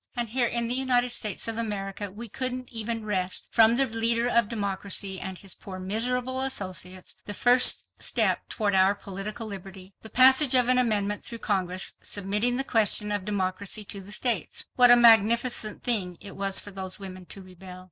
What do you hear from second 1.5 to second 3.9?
America we couldn't even wrest from the